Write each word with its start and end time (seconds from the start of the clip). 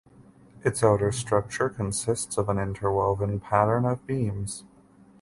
Its 0.63 0.83
outer 0.83 1.11
structure 1.11 1.69
consists 1.69 2.35
of 2.39 2.49
an 2.49 2.57
interwoven 2.57 3.39
pattern 3.39 3.85
of 3.85 4.03
beams. 4.07 4.63